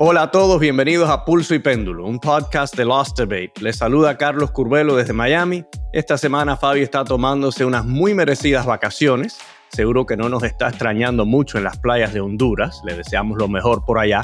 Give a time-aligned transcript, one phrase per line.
[0.00, 3.54] Hola a todos, bienvenidos a Pulso y Péndulo, un podcast de Lost Debate.
[3.60, 5.64] Les saluda Carlos Curbelo desde Miami.
[5.92, 9.38] Esta semana Fabio está tomándose unas muy merecidas vacaciones.
[9.72, 12.80] Seguro que no nos está extrañando mucho en las playas de Honduras.
[12.84, 14.22] Le deseamos lo mejor por allá.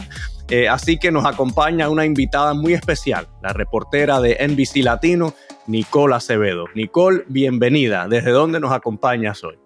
[0.48, 5.34] Eh, así que nos acompaña una invitada muy especial, la reportera de NBC Latino,
[5.66, 6.66] Nicole Acevedo.
[6.76, 8.06] Nicole, bienvenida.
[8.06, 9.63] ¿Desde dónde nos acompañas hoy?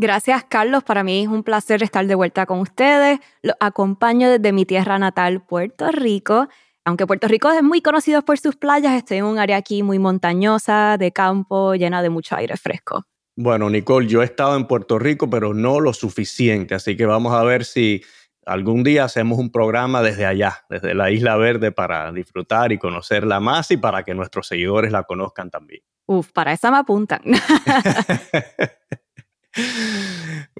[0.00, 0.82] Gracias, Carlos.
[0.82, 3.18] Para mí es un placer estar de vuelta con ustedes.
[3.42, 6.48] Los acompaño desde mi tierra natal, Puerto Rico.
[6.86, 9.98] Aunque Puerto Rico es muy conocido por sus playas, estoy en un área aquí muy
[9.98, 13.04] montañosa, de campo, llena de mucho aire fresco.
[13.36, 17.34] Bueno, Nicole, yo he estado en Puerto Rico, pero no lo suficiente, así que vamos
[17.34, 18.02] a ver si
[18.46, 23.38] algún día hacemos un programa desde allá, desde la Isla Verde, para disfrutar y conocerla
[23.38, 25.82] más y para que nuestros seguidores la conozcan también.
[26.06, 27.20] Uf, para esa me apuntan.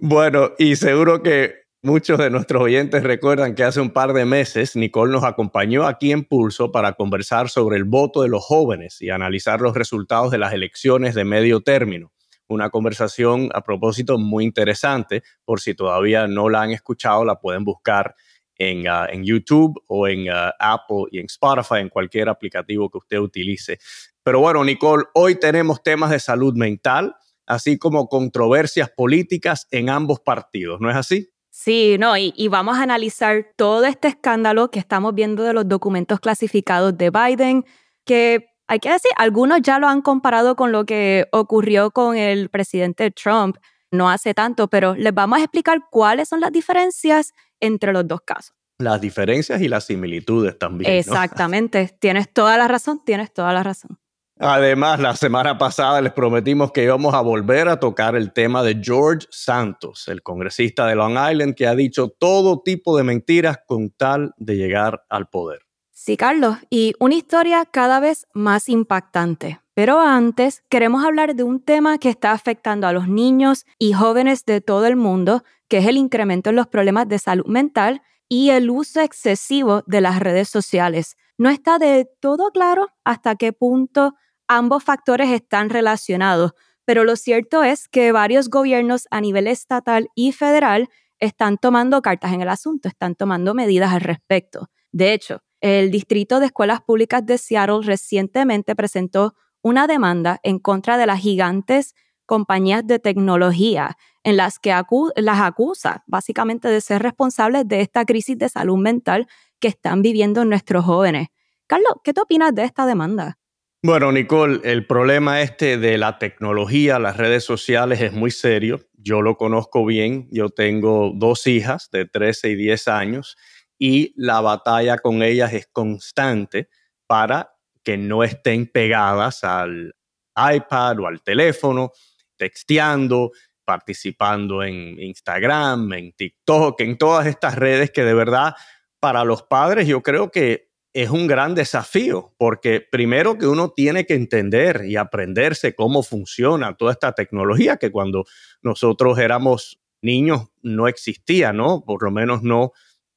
[0.01, 4.77] bueno, y seguro que muchos de nuestros oyentes recuerdan que hace un par de meses
[4.77, 9.11] Nicole nos acompañó aquí en Pulso para conversar sobre el voto de los jóvenes y
[9.11, 12.13] analizar los resultados de las elecciones de medio término.
[12.49, 17.65] Una conversación a propósito muy interesante, por si todavía no la han escuchado, la pueden
[17.65, 18.15] buscar
[18.57, 23.19] en, ah, YouTube o en ah, Apple y en Spotify, en cualquier aplicativo que usted
[23.19, 23.79] utilice.
[24.23, 27.15] Pero bueno, Nicole, hoy tenemos temas de salud mental,
[27.51, 31.29] así como controversias políticas en ambos partidos, ¿no es así?
[31.51, 35.69] Sí, no, y, y, vamos a analizar todo este escándalo que estamos viendo de los
[35.69, 37.65] documentos clasificados de Biden,
[38.05, 42.51] que hay que decir, algunos ya lo han comparado con lo que ocurrió con el
[42.51, 43.57] presidente Trump
[43.91, 48.21] no hace tanto, pero les vamos a explicar cuáles son las diferencias entre los dos
[48.25, 48.55] casos.
[48.79, 50.91] Las diferencias y las similitudes también.
[50.93, 53.99] Exactamente, tienes toda la razón, tienes toda la razón.
[54.43, 58.81] Además, la semana pasada les prometimos que íbamos a volver a tocar el tema de
[58.83, 63.91] George Santos, el congresista de Long Island que ha dicho todo tipo de mentiras con
[63.91, 65.61] tal de llegar al poder.
[65.91, 69.61] Sí, Carlos, y una historia cada vez más impactante.
[69.75, 74.47] Pero antes, queremos hablar de un tema que está afectando a los niños y jóvenes
[74.47, 78.49] de todo el mundo, que es el incremento en los problemas de salud mental y
[78.49, 81.19] el uso excesivo de las redes sociales.
[81.37, 84.15] No está de todo claro hasta qué punto
[84.51, 90.33] ambos factores están relacionados, pero lo cierto es que varios gobiernos a nivel estatal y
[90.33, 90.89] federal
[91.21, 94.69] están tomando cartas en el asunto, están tomando medidas al respecto.
[94.91, 100.99] De hecho, el Distrito de Escuelas Públicas de Seattle recientemente presentó una demanda en contra
[100.99, 101.95] de las gigantes
[102.27, 104.75] compañías de tecnología en las que
[105.15, 109.29] las acusa básicamente de ser responsables de esta crisis de salud mental
[109.61, 111.29] que están viviendo nuestros jóvenes.
[111.69, 113.40] Carlos, ¿qué te opinas de esta demanda?
[113.83, 118.81] Bueno, Nicole, el problema este de la tecnología, las redes sociales es muy serio.
[118.93, 120.29] Yo lo conozco bien.
[120.31, 123.39] Yo tengo dos hijas de 13 y 10 años
[123.79, 126.69] y la batalla con ellas es constante
[127.07, 129.95] para que no estén pegadas al
[130.37, 131.93] iPad o al teléfono,
[132.37, 133.31] texteando,
[133.65, 138.55] participando en Instagram, en TikTok, en todas estas redes que de verdad
[139.01, 144.07] para los padres yo creo que es un gran desafío, porque primero que uno tiene
[144.07, 148.25] que entender y aprenderse cómo funciona toda esta tecnología que cuando
[148.63, 151.85] nosotros éramos niños no existía, ¿no?
[151.85, 152.73] Por lo menos no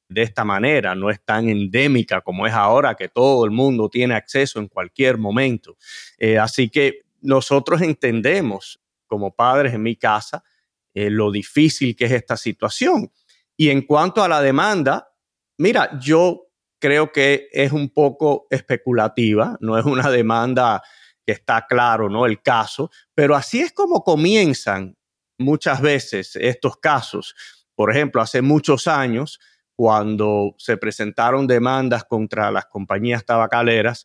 [0.08, 4.14] de esta manera, no es tan endémica como es ahora que todo el mundo tiene
[4.14, 5.76] acceso en cualquier momento.
[6.18, 10.44] Eh, así que nosotros entendemos como padres en mi casa
[10.92, 13.10] eh, lo difícil que es esta situación.
[13.56, 15.12] Y en cuanto a la demanda,
[15.58, 16.43] mira, yo
[16.84, 20.82] creo que es un poco especulativa, no es una demanda
[21.24, 22.26] que está claro, ¿no?
[22.26, 24.94] El caso, pero así es como comienzan
[25.38, 27.34] muchas veces estos casos.
[27.74, 29.40] Por ejemplo, hace muchos años,
[29.74, 34.04] cuando se presentaron demandas contra las compañías tabacaleras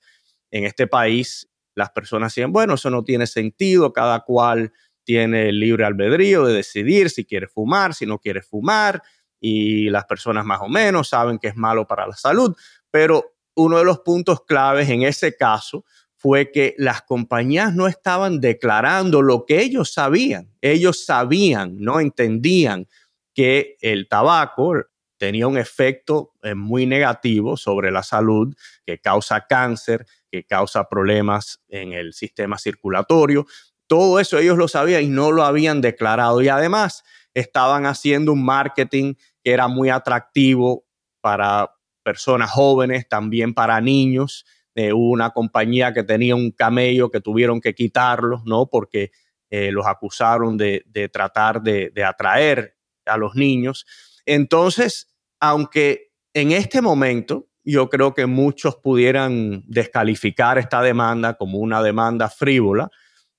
[0.50, 4.72] en este país, las personas decían, bueno, eso no tiene sentido, cada cual
[5.04, 9.04] tiene el libre albedrío de decidir si quiere fumar, si no quiere fumar,
[9.40, 12.56] y las personas más o menos saben que es malo para la salud,
[12.92, 18.42] pero uno de los puntos claves en ese caso fue que las compañías no estaban
[18.42, 20.50] declarando lo que ellos sabían.
[20.62, 22.88] Ellos sabían, no entendían
[23.34, 24.74] que el tabaco
[25.18, 28.54] tenía un efecto eh, muy negativo sobre la salud,
[28.86, 33.46] que causa cáncer, que causa problemas en el sistema circulatorio.
[33.88, 36.42] Todo eso ellos lo sabían y no lo habían declarado.
[36.42, 37.04] Y además
[37.34, 39.14] estaban haciendo un marketing
[39.44, 40.86] que era muy atractivo
[41.22, 41.72] para
[42.04, 44.46] personas jóvenes, también para niños.
[44.76, 48.68] Eh, hubo una compañía que tenía un camello que tuvieron que quitarlos, ¿no?
[48.68, 49.12] Porque
[49.50, 53.86] eh, los acusaron de, tratar de, de, atraer a los niños.
[54.26, 61.84] Entonces, aunque en este momento yo creo que muchos pudieran descalificar esta demanda como una
[61.84, 62.90] demanda frívola.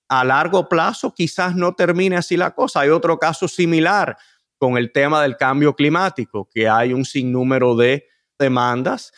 [0.09, 2.81] A largo plazo quizás no termine así la cosa.
[2.81, 4.17] Hay otro caso similar
[4.61, 8.07] con el tema del cambio climático, que hay un sinnúmero de
[8.39, 9.11] demandas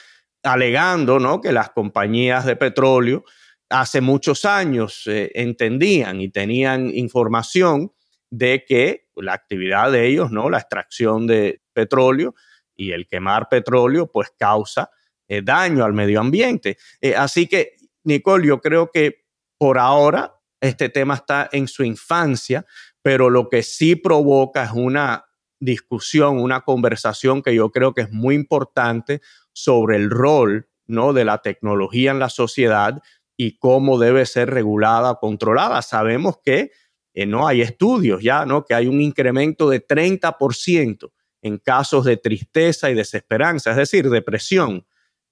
[0.44, 1.41] alegando ¿no?
[1.41, 3.25] que las compañías de petróleo
[3.69, 7.93] hace muchos años eh, entendían y tenían información
[8.31, 10.49] de que la actividad de ellos, ¿no?
[10.49, 12.37] la extracción de petróleo
[12.77, 14.91] y el quemar petróleo, pues causa
[15.27, 16.79] eh, daño al medio ambiente.
[17.00, 17.75] Eh, así que,
[18.05, 19.25] Nicole, yo creo que
[19.59, 22.65] por ahora este tema está en su infancia,
[23.03, 25.25] pero lo que sí provoca es una
[25.62, 29.20] discusión, una conversación que yo creo que es muy importante
[29.53, 31.12] sobre el rol ¿no?
[31.12, 33.00] de la tecnología en la sociedad
[33.37, 35.81] y cómo debe ser regulada, controlada.
[35.82, 36.73] Sabemos que
[37.14, 38.64] eh, no hay estudios ya, ¿no?
[38.64, 41.12] que hay un incremento de 30%
[41.43, 44.85] en casos de tristeza y desesperanza, es decir, depresión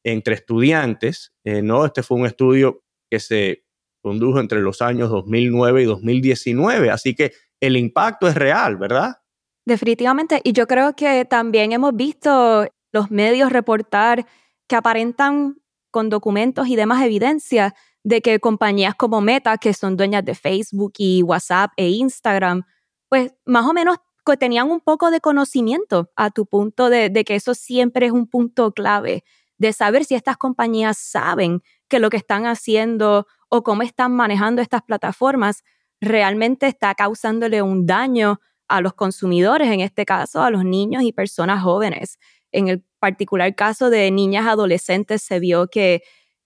[0.04, 1.32] entre estudiantes.
[1.42, 1.84] Eh, ¿no?
[1.84, 3.64] Este fue un estudio que se
[4.00, 9.19] condujo entre los años 2009 y 2019, así que el impacto es real, ¿verdad?
[9.66, 14.26] Definitivamente, y yo creo que también hemos visto los medios reportar
[14.66, 15.56] que aparentan
[15.90, 20.94] con documentos y demás evidencia de que compañías como Meta, que son dueñas de Facebook
[20.98, 22.62] y WhatsApp e Instagram,
[23.08, 23.98] pues más o menos
[24.38, 28.26] tenían un poco de conocimiento a tu punto de, de que eso siempre es un
[28.26, 29.24] punto clave,
[29.58, 34.62] de saber si estas compañías saben que lo que están haciendo o cómo están manejando
[34.62, 35.64] estas plataformas
[36.00, 38.40] realmente está causándole un daño
[38.70, 42.18] a los consumidores, en este caso a los niños y personas jóvenes.
[42.52, 46.02] En el particular caso de niñas adolescentes se vio que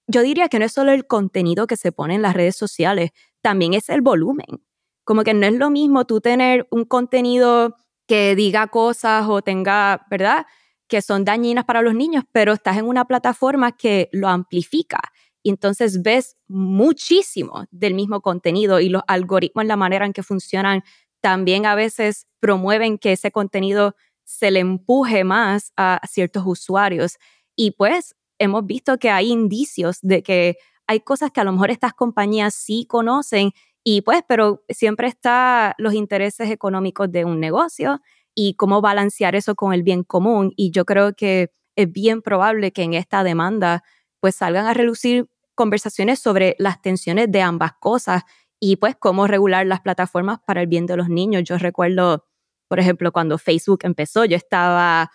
[0.07, 3.11] yo diría que no es solo el contenido que se pone en las redes sociales,
[3.41, 4.63] también es el volumen.
[5.05, 7.77] Como que no es lo mismo tú tener un contenido
[8.07, 10.47] que diga cosas o tenga, ¿verdad?
[10.89, 15.01] Que son dañinas para los niños, pero estás en una plataforma que lo amplifica.
[15.43, 20.83] Y entonces ves muchísimo del mismo contenido y los algoritmos, la manera en que funcionan,
[21.25, 27.17] también a veces promueven que ese contenido se le empuje más a ciertos usuarios.
[27.57, 31.71] Y pues hemos visto que hay indicios de que hay cosas que a lo mejor
[31.71, 38.03] estas compañías sí conocen y pues, pero siempre está los intereses económicos de un negocio
[38.35, 40.53] y cómo balancear eso con el bien común.
[40.57, 43.83] Y yo creo que es bien probable que en esta demanda
[44.21, 48.25] pues salgan a relucir conversaciones sobre las tensiones de ambas cosas
[48.67, 51.43] y pues cómo regular las plataformas para el bien de los niños.
[51.45, 52.25] Yo recuerdo,
[52.67, 55.11] por ejemplo, cuando Facebook empezó, yo estaba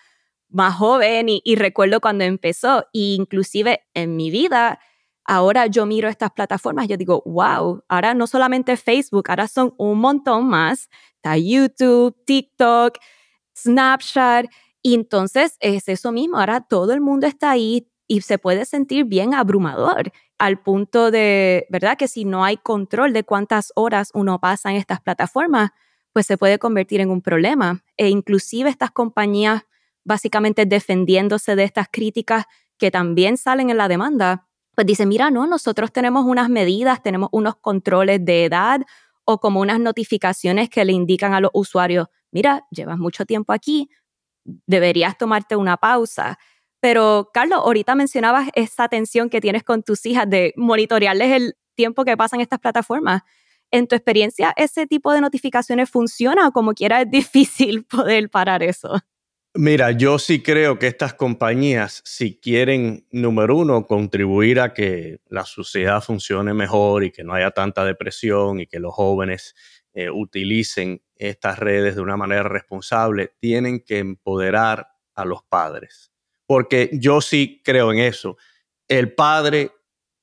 [0.49, 4.79] más joven y, recuerdo cuando empezó, e inclusive en mi vida,
[5.25, 9.99] ahora yo miro estas plataformas, yo digo, wow, ahora no solamente Facebook, ahora son un
[9.99, 12.99] montón más, está YouTube, TikTok,
[13.57, 14.45] Snapchat,
[14.83, 19.05] y entonces es eso mismo, ahora todo el mundo está ahí y se puede sentir
[19.05, 21.95] bien abrumador al punto de, ¿verdad?
[21.95, 25.69] Que si no hay control de cuántas horas uno pasa en estas plataformas,
[26.11, 27.83] pues se puede convertir en un problema.
[27.97, 29.61] E inclusive estas compañías
[30.03, 32.45] básicamente defendiéndose de estas críticas
[32.79, 37.29] que también salen en la demanda, pues dice, mira, no, nosotros tenemos unas medidas, tenemos
[37.31, 38.81] unos controles de edad
[39.23, 43.91] o como unas notificaciones que le indican a los usuarios, mira, llevas mucho tiempo aquí,
[44.43, 46.39] deberías tomarte una pausa.
[46.79, 52.05] Pero, Carlos, ahorita mencionabas esa atención que tienes con tus hijas de monitorearles el tiempo
[52.05, 53.23] que pasan estas plataformas.
[53.71, 58.63] ¿En tu experiencia ese tipo de notificaciones funciona o como quiera es difícil poder parar
[58.63, 58.99] eso?
[59.55, 65.43] Mira, yo sí creo que estas compañías, si quieren, número uno, contribuir a que la
[65.43, 69.55] sociedad funcione mejor y que no haya tanta depresión y que los jóvenes
[69.93, 76.11] eh, utilicen estas redes de una manera responsable, tienen que empoderar a los padres.
[76.49, 78.35] Porque yo sí creo en eso.
[78.87, 79.69] El padre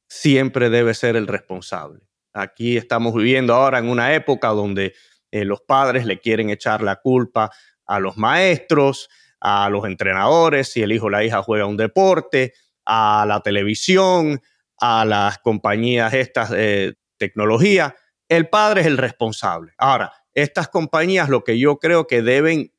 [0.08, 2.00] siempre debe ser el responsable.
[2.32, 4.92] Aquí estamos viviendo ahora en una época donde
[5.30, 7.52] eh, los padres le quieren echar la culpa
[7.86, 12.54] a los maestros, a los entrenadores, si el hijo o la hija juega un deporte,
[12.84, 14.42] a la televisión,
[14.80, 17.94] a las compañías estas de tecnología.
[18.28, 19.74] El padre es el responsable.
[19.78, 22.72] Ahora, estas compañías lo que yo creo que deben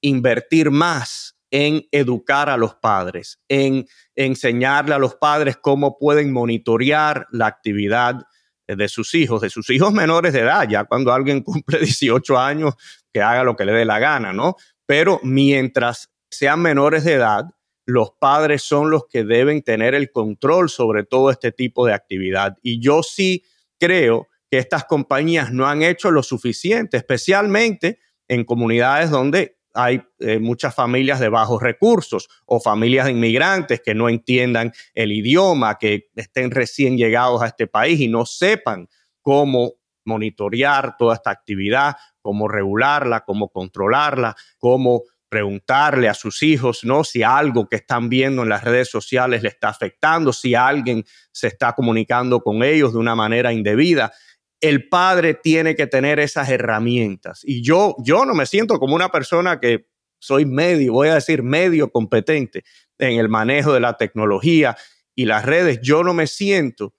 [0.00, 7.28] invertir más en educar a los padres, en enseñarle a los padres cómo pueden monitorear
[7.30, 8.22] la actividad
[8.66, 12.74] de sus hijos, de sus hijos menores de edad, ya cuando alguien cumple 18 años,
[13.12, 14.56] que haga lo que le dé la gana, ¿no?
[14.84, 17.44] Pero mientras sean menores de edad,
[17.86, 22.56] los padres son los que deben tener el control sobre todo este tipo de actividad.
[22.62, 23.44] Y yo sí
[23.78, 30.38] creo que estas compañías no han hecho lo suficiente, especialmente en comunidades donde hay eh,
[30.38, 36.10] muchas familias de bajos recursos o familias de inmigrantes que no entiendan el idioma, que
[36.14, 38.88] estén recién llegados a este país y no sepan
[39.20, 47.02] cómo monitorear toda esta actividad, cómo regularla, cómo controlarla, cómo preguntarle a sus hijos, ¿no?
[47.02, 51.48] Si algo que están viendo en las redes sociales le está afectando, si alguien se
[51.48, 54.12] está comunicando con ellos de una manera indebida.
[54.60, 57.40] El padre tiene que tener esas herramientas.
[57.44, 59.86] Y yo, yo no me siento como una persona que
[60.18, 62.64] soy medio, voy a decir medio competente
[62.98, 64.76] en el manejo de la tecnología
[65.14, 65.80] y las redes.
[65.82, 66.94] Yo no me siento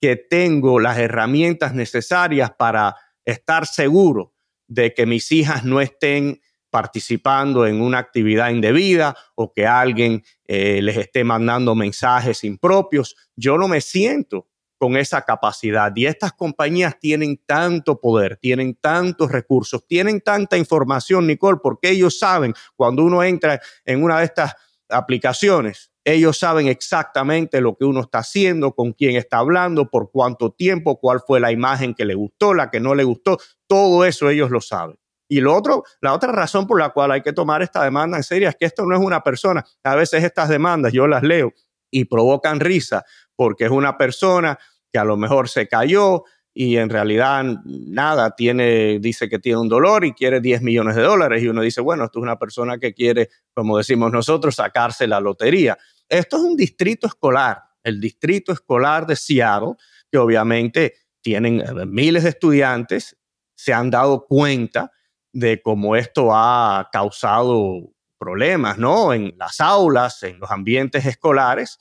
[0.00, 4.34] que tengo las herramientas necesarias para estar seguro
[4.66, 6.40] de que mis hijas no estén
[6.70, 13.16] participando en una actividad indebida o que alguien eh, les esté mandando mensajes impropios.
[13.34, 14.48] Yo no me siento
[14.80, 21.26] con esa capacidad y estas compañías tienen tanto poder, tienen tantos recursos, tienen tanta información,
[21.26, 24.54] Nicole, porque ellos saben cuando uno entra en una de estas
[24.88, 30.50] aplicaciones, ellos saben exactamente lo que uno está haciendo, con quién está hablando, por cuánto
[30.50, 34.30] tiempo, cuál fue la imagen que le gustó, la que no le gustó, todo eso
[34.30, 34.98] ellos lo saben.
[35.28, 38.22] Y lo otro, la otra razón por la cual hay que tomar esta demanda en
[38.22, 39.62] serio es que esto no es una persona.
[39.84, 41.52] A veces estas demandas yo las leo
[41.90, 43.04] y provocan risa
[43.40, 44.58] porque es una persona
[44.92, 49.68] que a lo mejor se cayó y en realidad nada, tiene, dice que tiene un
[49.68, 52.78] dolor y quiere 10 millones de dólares y uno dice, bueno, esto es una persona
[52.78, 55.78] que quiere, como decimos nosotros, sacarse la lotería.
[56.08, 59.74] Esto es un distrito escolar, el distrito escolar de Seattle,
[60.10, 63.16] que obviamente tienen eh, miles de estudiantes,
[63.54, 64.90] se han dado cuenta
[65.32, 69.12] de cómo esto ha causado problemas, ¿no?
[69.12, 71.78] En las aulas, en los ambientes escolares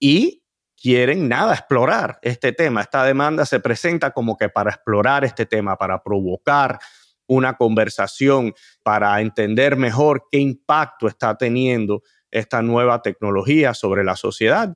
[0.00, 0.42] y
[0.80, 2.82] quieren nada explorar este tema.
[2.82, 6.78] Esta demanda se presenta como que para explorar este tema, para provocar
[7.26, 14.74] una conversación, para entender mejor qué impacto está teniendo esta nueva tecnología sobre la sociedad.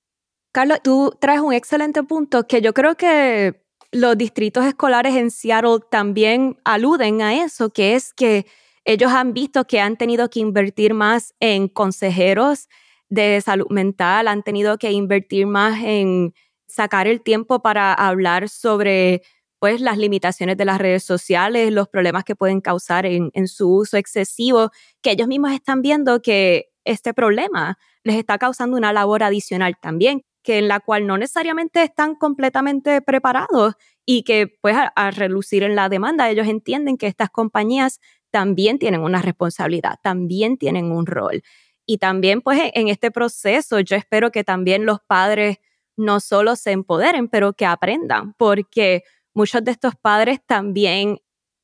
[0.52, 5.78] Carlos, tú traes un excelente punto que yo creo que los distritos escolares en Seattle
[5.90, 8.46] también aluden a eso, que es que
[8.84, 12.68] ellos han visto que han tenido que invertir más en consejeros
[13.12, 16.32] de salud mental, han tenido que invertir más en
[16.66, 19.20] sacar el tiempo para hablar sobre
[19.58, 23.98] pues las limitaciones de las redes sociales, los problemas que pueden causar en, su uso
[23.98, 24.70] excesivo,
[25.02, 30.24] que ellos mismos están viendo que este problema les está causando una labor adicional también
[30.42, 35.76] que en la cual no necesariamente están completamente preparados y que pues a, relucir en
[35.76, 38.00] la demanda ellos entienden que estas compañías
[38.32, 41.42] también tienen una responsabilidad, también tienen un rol.
[41.86, 45.58] Y también pues en este proceso yo espero que también los padres
[45.96, 49.02] no solo se empoderen, pero que aprendan, porque
[49.34, 51.18] muchos de estos padres también,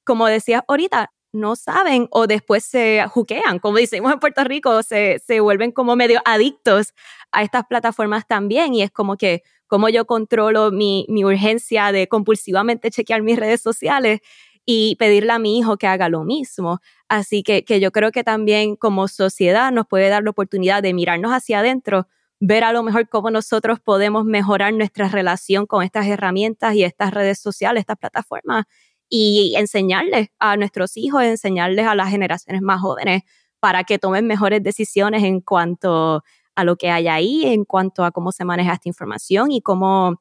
[0.05, 5.19] como decías ahorita, no saben o después se juquean, como decimos en Puerto Rico, se,
[5.25, 6.95] se vuelven como medio adictos
[7.33, 12.09] a estas plataformas también y es como que cómo yo controlo mi, mi urgencia de
[12.09, 14.21] compulsivamente chequear mis redes sociales
[14.65, 16.81] y pedirle a mi hijo que haga lo mismo.
[17.09, 20.93] Así que, que yo creo que también como sociedad nos puede dar la oportunidad de
[20.95, 22.07] mirarnos hacia adentro,
[22.41, 27.13] ver a lo mejor cómo nosotros podemos mejorar nuestra relación con estas herramientas y estas
[27.13, 28.65] redes sociales, estas plataformas
[29.09, 33.23] y enseñarles a nuestros hijos, enseñarles a las generaciones más jóvenes
[33.61, 36.23] para que tomen mejores decisiones en cuanto
[36.55, 40.21] a lo que hay ahí, en cuanto a cómo se maneja esta información y cómo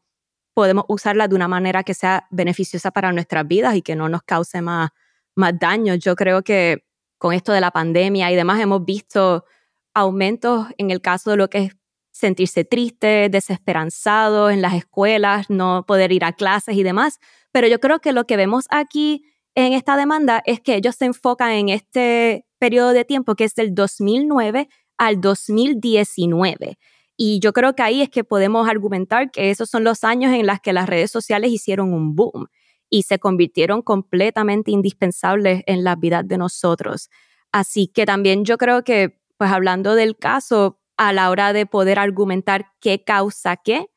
[0.53, 4.23] podemos usarla de una manera que sea beneficiosa para nuestras vidas y que no nos
[4.23, 4.91] cause más,
[5.37, 5.95] más daño.
[5.95, 6.83] Yo creo que
[7.17, 9.45] con esto de la pandemia y demás hemos visto
[9.93, 11.71] aumentos en el caso de lo que es
[12.11, 17.19] sentirse triste, desesperanzado en las escuelas, no poder ir a clases y demás,
[17.51, 19.23] pero yo creo que lo que vemos aquí
[19.55, 23.55] en esta demanda es que ellos se enfocan en este periodo de tiempo que es
[23.55, 24.67] del 2009
[24.97, 26.77] al 2019.
[27.15, 30.45] Y yo creo que ahí es que podemos argumentar que esos son los años en
[30.45, 32.47] los que las redes sociales hicieron un boom
[32.89, 37.09] y se convirtieron completamente indispensables en la vida de nosotros.
[37.51, 41.99] Así que también yo creo que, pues hablando del caso, a la hora de poder
[41.99, 43.87] argumentar qué causa qué,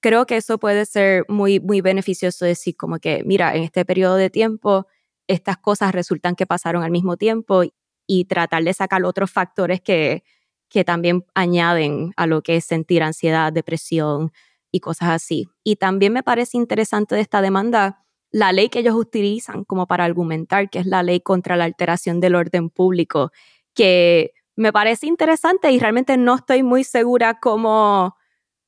[0.00, 4.16] creo que eso puede ser muy, muy beneficioso decir como que, mira, en este periodo
[4.16, 4.86] de tiempo,
[5.26, 7.62] estas cosas resultan que pasaron al mismo tiempo
[8.06, 10.24] y tratar de sacar otros factores que,
[10.68, 14.32] que también añaden a lo que es sentir ansiedad, depresión
[14.72, 15.48] y cosas así.
[15.64, 20.04] Y también me parece interesante de esta demanda la ley que ellos utilizan como para
[20.04, 23.32] argumentar, que es la ley contra la alteración del orden público,
[23.74, 28.16] que me parece interesante y realmente no estoy muy segura cómo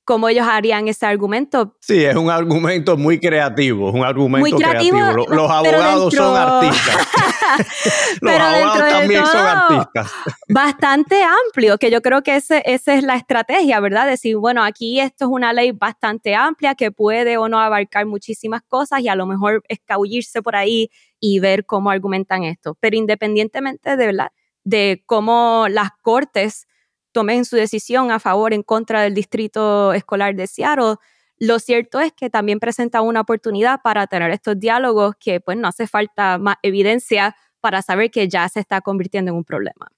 [0.04, 1.76] cómo ellos harían ese argumento.
[1.80, 4.98] Sí, es un argumento muy creativo, es un argumento creativo.
[5.28, 7.08] Los, abogados son artistas.
[8.20, 10.12] Los abogados también son artistas.
[10.48, 14.06] Bastante amplio, que yo creo que ese, esa es la estrategia, ¿verdad?
[14.06, 18.62] Decir, bueno, aquí esto es una ley bastante amplia que puede o no abarcar muchísimas
[18.62, 20.90] cosas y a lo mejor escabullirse por ahí
[21.20, 22.76] y ver cómo argumentan esto.
[22.80, 24.32] Pero independientemente de, ¿verdad?
[24.64, 26.66] de cómo las cortes
[27.12, 30.96] tomen su decisión a favor en contra del distrito escolar de Seattle,
[31.38, 35.68] lo cierto es que también presenta una oportunidad para tener estos diálogos que pues no
[35.68, 39.88] hace falta más evidencia para saber que ya se está convirtiendo en un problema.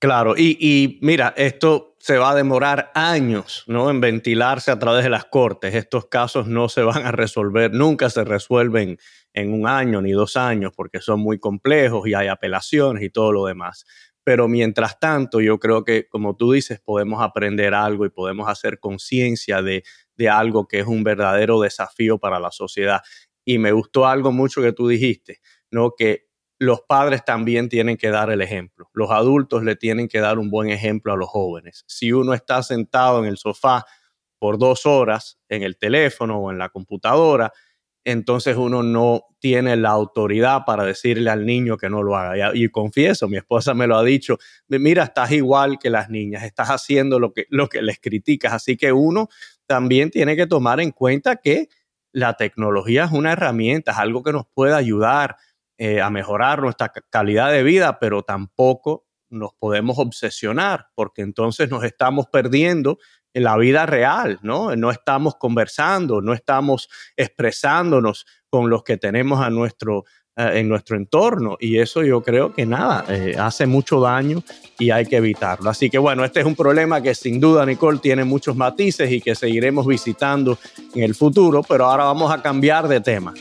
[0.00, 3.90] Claro, y, mira, esto se va a demorar años ¿no?
[3.90, 5.74] en ventilarse a través de las cortes.
[5.74, 8.98] Estos casos no se van a resolver, nunca se resuelven
[9.34, 13.30] en un año ni dos años porque son muy complejos y hay apelaciones y todo
[13.32, 13.84] lo demás.
[14.30, 18.78] Pero mientras tanto, yo creo que, como tú dices, podemos aprender algo y podemos hacer
[18.78, 19.82] conciencia de,
[20.14, 23.00] de algo que es un verdadero desafío para la sociedad.
[23.44, 25.40] Y me gustó algo mucho que tú dijiste,
[25.72, 25.94] ¿no?
[25.98, 26.28] Que
[26.60, 28.88] los padres también tienen que dar el ejemplo.
[28.92, 31.82] Los adultos le tienen que dar un buen ejemplo a los jóvenes.
[31.88, 33.84] Si uno está sentado en el sofá
[34.38, 37.52] por dos horas en el teléfono o en la computadora,
[38.04, 42.52] entonces uno no tiene la autoridad para decirle al niño que no lo haga.
[42.54, 44.38] Y, confieso, mi esposa me lo ha dicho,
[44.68, 48.52] mira, estás igual que las niñas, estás haciendo lo que, lo que les criticas.
[48.52, 49.28] Así que uno
[49.66, 51.68] también tiene que tomar en cuenta que
[52.12, 55.36] la tecnología es una herramienta, es algo que nos puede ayudar
[55.78, 61.84] eh, a mejorar nuestra calidad de vida, pero tampoco nos podemos obsesionar porque entonces nos
[61.84, 62.98] estamos perdiendo
[63.32, 64.74] en la vida real, ¿no?
[64.76, 70.04] No estamos conversando, no estamos expresándonos con los que tenemos a nuestro,
[70.36, 71.56] eh, en nuestro entorno.
[71.60, 74.42] Y eso yo creo que nada, eh, hace mucho daño
[74.78, 75.70] y hay que evitarlo.
[75.70, 79.20] Así que bueno, este es un problema que sin duda, Nicole, tiene muchos matices y
[79.20, 80.58] que seguiremos visitando
[80.94, 83.34] en el futuro, pero ahora vamos a cambiar de tema.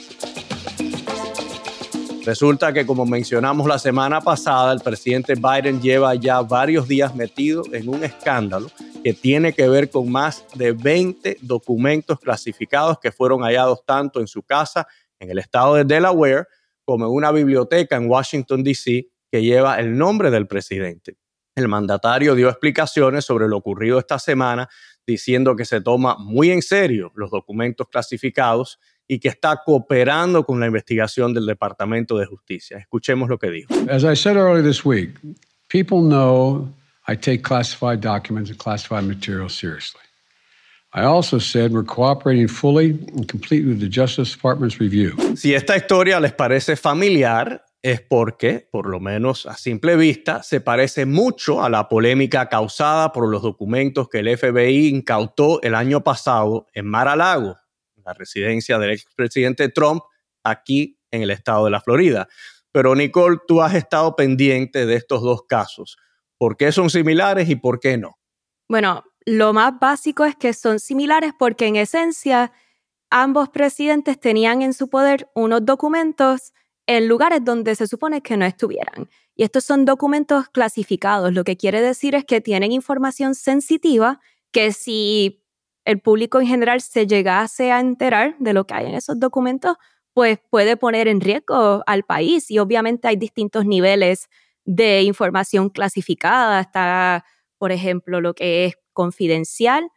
[2.30, 7.64] Resulta que, como mencionamos la semana pasada, el presidente Biden lleva ya varios días metido
[7.72, 8.70] en un escándalo
[9.04, 14.28] que tiene que ver con más de 20 documentos clasificados que fueron hallados tanto en
[14.28, 14.88] su casa
[15.20, 16.46] en el estado de Delaware
[16.86, 21.18] como en una biblioteca en Washington, D.C., que lleva el nombre del presidente.
[21.56, 24.70] El mandatario dio explicaciones sobre lo ocurrido esta semana,
[25.08, 28.80] diciendo que se toma muy en serio los documentos clasificados
[29.12, 32.78] y que está cooperando con la investigación del Departamento de Justicia.
[32.78, 33.74] Escuchemos lo que dijo.
[33.90, 35.10] As I said earlier this week,
[35.68, 36.70] people know
[37.08, 40.02] I take classified documents and classified materials seriously.
[40.94, 45.16] I also said we're cooperating fully and completely with the Justice Department's review.
[45.36, 50.62] Si esta historia les parece familiar, es porque, por lo menos a simple vista, se
[50.62, 56.04] parece mucho a la polémica causada por los documentos que el FBI incautó el año
[56.04, 57.58] pasado en Mar-a-Lago,
[58.10, 60.02] la residencia del expresidente Trump
[60.44, 62.28] aquí en el estado de la Florida.
[62.72, 65.98] Pero Nicole, tú has estado pendiente de estos dos casos.
[66.38, 68.18] ¿Por qué son similares y por qué no?
[68.68, 72.52] Bueno, lo más básico es que son similares porque en esencia
[73.10, 76.54] ambos presidentes tenían en su poder unos documentos
[76.88, 79.10] en lugares donde se supone que no estuvieran.
[79.36, 84.20] Y estos son documentos clasificados, lo que quiere decir es que tienen información sensitiva
[84.52, 85.39] que si
[85.90, 89.76] el público en general se llegase a enterar de lo que hay en esos documentos,
[90.14, 92.52] pues puede poner en riesgo al país.
[92.52, 94.30] Y obviamente hay distintos niveles
[94.66, 96.60] de información clasificada.
[96.60, 97.26] Está,
[97.58, 99.90] por ejemplo, lo que es confidencial,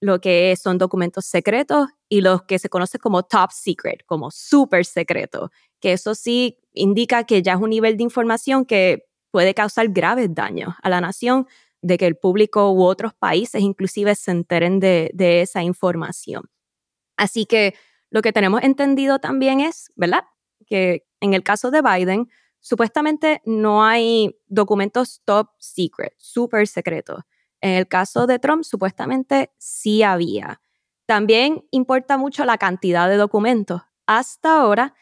[0.00, 4.84] lo que son documentos secretos y los que se conoce como top secret, como súper
[4.84, 9.86] secreto, que eso sí indica que ya es un nivel de información que puede causar
[9.90, 11.46] graves daños a la nación
[11.82, 15.12] de que el público u otros países inclusive se enteren de,
[15.42, 16.50] esa información.
[17.16, 17.74] Así que
[18.10, 20.24] lo que tenemos entendido también es, ¿verdad?
[20.66, 22.28] Que en el caso de Biden,
[22.60, 27.20] supuestamente no hay documentos top secret, súper secretos.
[27.60, 30.60] En el caso de Trump, supuestamente sí había.
[31.06, 33.82] También importa mucho la cantidad de documentos.
[34.06, 34.94] Hasta ahora,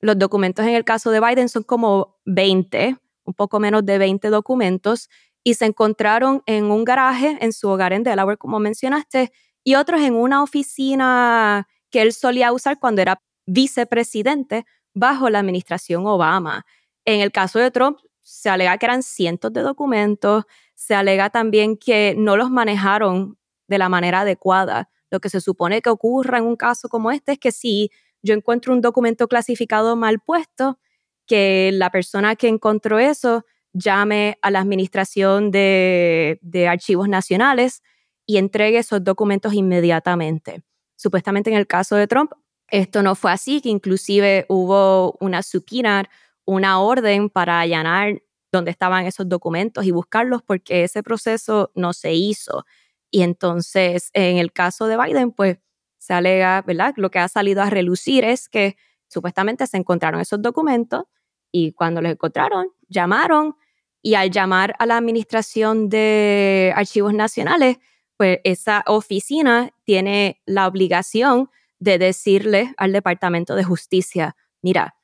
[0.00, 4.28] los documentos en el caso de Biden son como 20, un poco menos de 20
[4.28, 5.08] documentos,
[5.44, 9.32] y se encontraron en un garaje en su hogar en Delaware, como mencionaste,
[9.64, 16.06] y otros en una oficina que él solía usar cuando era vicepresidente bajo la administración
[16.06, 16.64] Obama.
[17.04, 21.76] En el caso de Trump, se alega que eran cientos de documentos, se alega también
[21.76, 24.88] que no los manejaron de la manera adecuada.
[25.10, 27.90] Lo que se supone que ocurra en un caso como este es que si
[28.22, 30.78] yo encuentro un documento clasificado mal puesto,
[31.26, 37.82] que la persona que encontró eso llame a la Administración de, Archivos Nacionales
[38.26, 40.62] y entregue esos documentos inmediatamente.
[40.96, 42.32] Supuestamente en el caso de Trump,
[42.68, 46.08] esto no fue así, que inclusive hubo una subpoena,
[46.44, 52.12] una orden para allanar donde estaban esos documentos y buscarlos porque ese proceso no se
[52.12, 52.64] hizo.
[53.10, 55.58] Y entonces, en el caso de Biden, pues
[55.98, 56.94] se alega, ¿verdad?
[56.96, 58.76] Lo que ha salido a relucir es que
[59.08, 61.04] supuestamente se encontraron esos documentos
[61.50, 63.54] y cuando los encontraron, llamaron
[64.02, 67.78] y al llamar a la Administración de Archivos Nacionales,
[68.16, 74.96] pues esa oficina tiene la obligación de decirle al Departamento de Justicia, mira,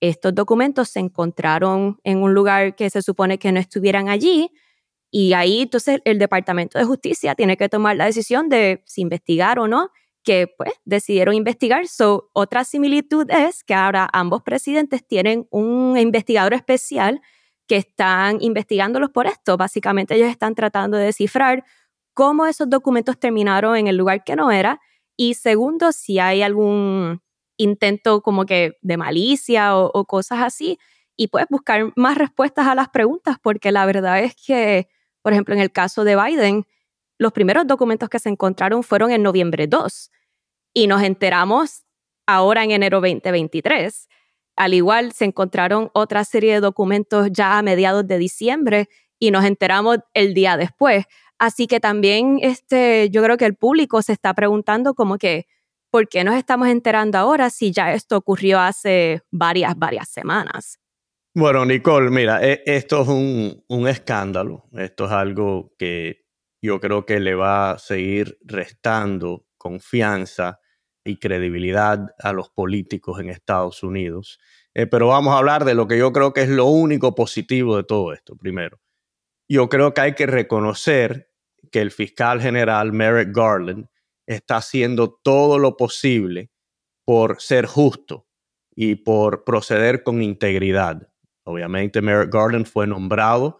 [0.00, 4.50] estos documentos se encontraron en un lugar que se supone que no estuvieran allí
[5.10, 9.58] y ahí entonces el Departamento de Justicia tiene que tomar la decisión de si investigar
[9.58, 9.90] o no,
[10.22, 11.86] que pues decidieron investigar.
[11.86, 17.22] So, otra similitud es que ahora ambos presidentes tienen un investigador especial
[17.66, 19.56] que están investigándolos por esto.
[19.56, 21.64] Básicamente ellos están tratando de descifrar
[22.14, 24.80] cómo esos documentos terminaron en el lugar que no era
[25.16, 27.22] y segundo, si hay algún
[27.56, 30.78] intento como que de malicia o, cosas así
[31.16, 34.88] y puedes buscar más respuestas a las preguntas porque la verdad es que,
[35.22, 36.66] por ejemplo, en el caso de Biden,
[37.18, 40.10] los primeros documentos que se encontraron fueron en noviembre 2
[40.74, 41.84] y nos enteramos
[42.26, 44.08] ahora en enero 2023.
[44.56, 48.88] Al igual, se encontraron otra serie de documentos ya a mediados de diciembre
[49.18, 51.04] y nos enteramos el día después.
[51.38, 55.46] Así que también este, yo creo que el público se está preguntando como que,
[55.90, 60.80] ¿por qué nos estamos enterando ahora si ya esto ocurrió hace varias, varias semanas?
[61.34, 64.64] Bueno, Nicole, mira, e, esto es un, un escándalo.
[64.72, 66.24] Esto es algo que
[66.62, 70.60] yo creo que le va a seguir restando confianza
[71.06, 74.38] y credibilidad a los políticos en Estados Unidos.
[74.74, 77.76] Eh, pero vamos a hablar de lo que yo creo que es lo único positivo
[77.76, 78.78] de todo esto, primero.
[79.48, 81.30] Yo creo que hay que reconocer
[81.70, 83.86] que el fiscal general Merrick Garland
[84.26, 86.50] está haciendo todo lo posible
[87.04, 88.26] por ser justo
[88.74, 91.08] y por proceder con integridad.
[91.44, 93.58] Obviamente Merrick Garland fue nombrado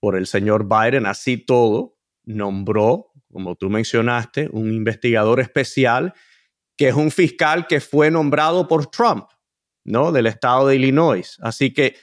[0.00, 6.14] por el señor Biden, así todo, nombró, como tú mencionaste, un investigador especial
[6.78, 9.26] que es un fiscal que fue nombrado por Trump,
[9.84, 10.12] ¿no?
[10.12, 11.36] Del estado de Illinois.
[11.42, 11.96] Así que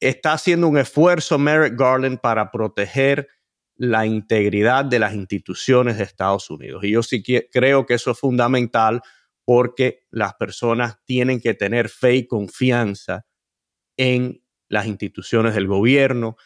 [0.00, 3.28] está haciendo un esfuerzo Merrick Garland para proteger
[3.76, 6.82] la integridad de las instituciones de Estados Unidos.
[6.84, 9.02] Y yo sí creo que eso es fundamental
[9.44, 13.26] porque las personas tienen que tener fe y confianza
[13.98, 16.36] en las instituciones del gobierno,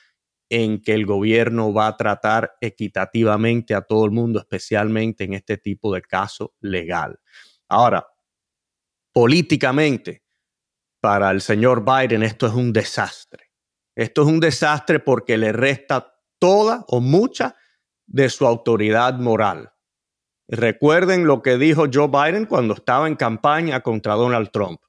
[0.51, 5.59] en que el gobierno va a tratar equitativamente a todo el mundo, especialmente en este
[5.59, 7.21] tipo de caso legal.
[7.69, 8.07] Ahora,
[9.13, 10.23] políticamente,
[11.01, 13.51] para el señor Biden esto es un desastre.
[13.97, 17.57] Esto es un desastre porque le resta toda o mucha
[18.07, 19.73] de su autoridad moral.
[20.49, 24.81] Recuerden lo que dijo Joe Biden cuando estaba en campaña contra Donald Trump.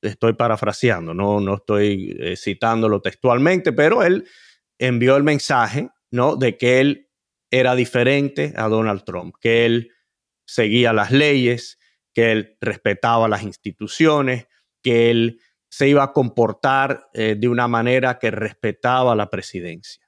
[0.00, 4.28] Estoy parafraseando, no, no estoy eh, citándolo textualmente, pero él
[4.78, 6.36] envió el mensaje ¿no?
[6.36, 7.08] de que él
[7.50, 9.92] era diferente a Donald Trump, que él
[10.46, 11.78] seguía las leyes,
[12.16, 14.46] que él respetaba las instituciones,
[14.82, 20.02] que él se iba a comportar eh, de una manera que respetaba la presidencia.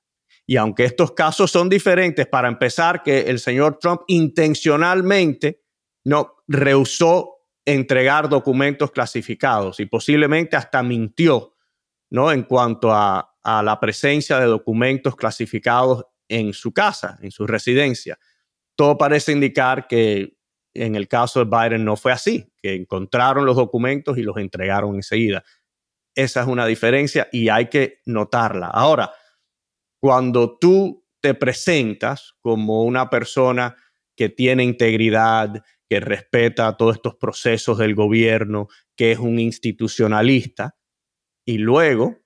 [0.46, 5.60] Y aunque estos casos son diferentes, para empezar, que el señor Trump intencionalmente
[6.06, 11.56] no rehusó entregar documentos clasificados y posiblemente hasta mintió,
[12.08, 12.32] ¿no?
[12.32, 18.18] En cuanto a, a la presencia de documentos clasificados en su casa, en su residencia.
[18.74, 20.37] Todo parece indicar que
[20.74, 24.94] en el caso de Biden no fue así, que encontraron los documentos y los entregaron
[24.94, 25.44] enseguida.
[26.14, 28.66] Esa es una diferencia y hay que notarla.
[28.66, 29.12] Ahora,
[30.00, 33.76] cuando tú te presentas como una persona
[34.16, 40.76] que tiene integridad, que respeta todos estos procesos del gobierno, que es un institucionalista,
[41.44, 42.18] y luego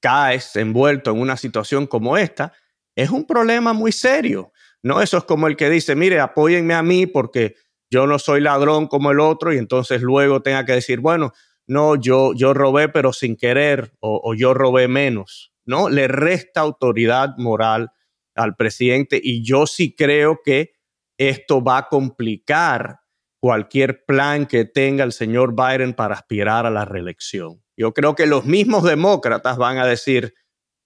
[0.00, 2.52] caes envuelto en una situación como esta,
[2.96, 4.52] es un problema muy serio.
[4.82, 7.54] No, eso es como el que dice, mire, apóyenme a mí porque
[7.94, 11.32] yo no soy ladrón como el otro y entonces luego tenga que decir, bueno,
[11.68, 15.88] no, yo, yo robé pero sin querer o, o yo robé menos, ¿no?
[15.88, 17.92] Le resta autoridad moral
[18.34, 20.72] al presidente y yo sí creo que
[21.18, 22.98] esto va a complicar
[23.40, 27.62] cualquier plan que tenga el señor Biden para aspirar a la reelección.
[27.76, 30.34] Yo creo que los mismos demócratas van a decir,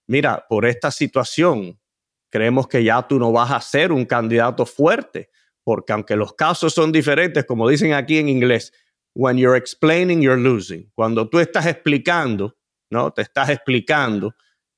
[0.05, 1.79] mira, por esta situación,
[2.29, 5.31] creemos que ya tú no vas a ser un candidato fuerte
[5.69, 8.73] porque aunque los casos son diferentes, como dicen aquí en inglés,
[9.13, 10.91] when you're explaining, you're losing.
[10.95, 12.57] Cuando tú estás explicando,
[12.89, 13.11] ¿no?
[13.11, 14.33] Te estás explicando,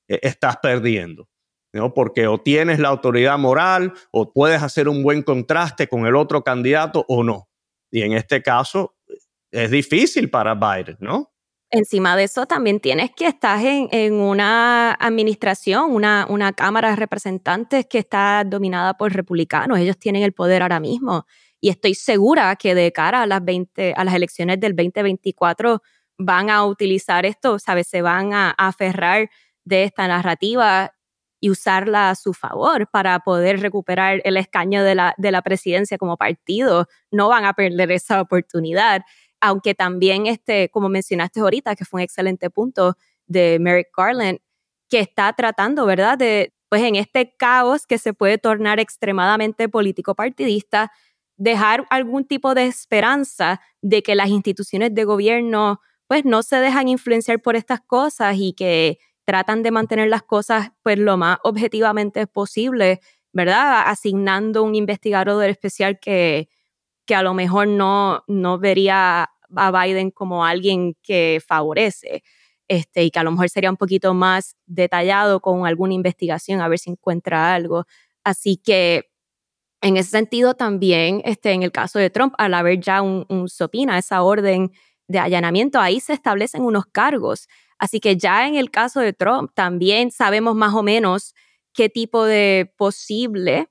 [0.09, 1.29] eh, estás perdiendo.
[1.73, 1.93] ¿no?
[1.93, 6.43] porque o tienes la autoridad moral o puedes hacer un buen contraste con el otro
[6.43, 7.47] candidato o no.
[7.89, 8.97] Y en este caso
[9.49, 11.31] es difícil para Biden, ¿no?
[11.73, 17.85] Encima de eso, también tienes que estar en, una administración, una, una Cámara de Representantes
[17.85, 19.79] que está dominada por republicanos.
[19.79, 21.25] Ellos tienen el poder ahora mismo.
[21.61, 25.81] Y estoy segura que de cara a las, 20, a las elecciones del 2024
[26.17, 27.87] van a utilizar esto, ¿sabes?
[27.87, 29.29] Se van a, aferrar
[29.63, 30.91] de esta narrativa
[31.39, 35.97] y usarla a su favor para poder recuperar el escaño de la, de la presidencia
[35.97, 36.87] como partido.
[37.11, 39.03] No van a perder esa oportunidad
[39.41, 42.95] aunque también, este, como mencionaste ahorita, que fue un excelente punto
[43.27, 44.39] de Merrick Garland,
[44.89, 50.15] que está tratando, ¿verdad?, de, pues en este caos que se puede tornar extremadamente político
[50.15, 50.91] partidista,
[51.37, 56.87] dejar algún tipo de esperanza de que las instituciones de gobierno, pues no se dejan
[56.87, 62.27] influenciar por estas cosas y que tratan de mantener las cosas, pues lo más objetivamente
[62.27, 62.99] posible,
[63.33, 63.83] ¿verdad?
[63.87, 66.49] Asignando un investigador especial que,
[67.11, 72.23] que a lo mejor no, no vería a Biden como alguien que favorece.
[72.69, 76.69] Este, y que a lo mejor sería un poquito más detallado con alguna investigación a
[76.69, 77.85] ver si encuentra algo.
[78.23, 79.09] Así que
[79.81, 83.49] en ese sentido también, este, en el caso de Trump, al haber ya un, un
[83.49, 84.71] SOPINA, esa orden
[85.09, 87.49] de allanamiento, ahí se establecen unos cargos.
[87.77, 91.35] Así que ya en el caso de Trump también sabemos más o menos
[91.73, 93.67] qué tipo de posible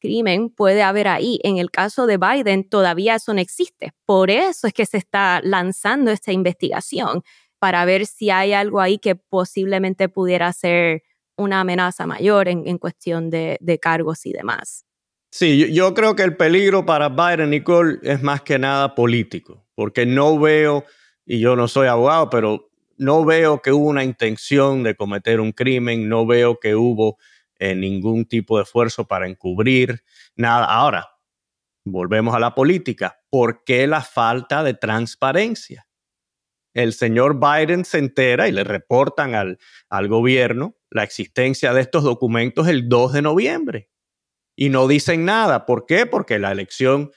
[0.00, 1.38] crimen puede haber ahí.
[1.44, 3.92] En el caso de Biden todavía eso no existe.
[4.04, 7.22] Por eso es que se está lanzando esta investigación
[7.60, 11.02] para ver si hay algo ahí que posiblemente pudiera ser
[11.36, 14.84] una amenaza mayor en, cuestión de, cargos y demás.
[15.30, 20.04] Sí, yo, creo que el peligro para Biden, Nicole, es más que nada político, porque
[20.04, 20.84] no veo,
[21.24, 25.52] y yo no soy abogado, pero no veo que hubo una intención de cometer un
[25.52, 27.16] crimen, no veo que hubo
[27.60, 30.02] eh, ningún tipo de esfuerzo para encubrir
[30.34, 30.64] nada.
[30.64, 31.10] Ahora,
[31.84, 33.20] volvemos a la política.
[33.28, 35.86] ¿Por qué la falta de transparencia?
[36.72, 39.58] El señor Biden se entera y le reportan al,
[39.90, 43.90] al gobierno la existencia de estos documentos el 2 de noviembre.
[44.56, 45.66] Y no dicen nada.
[45.66, 46.06] ¿Por qué?
[46.06, 47.10] Porque la elección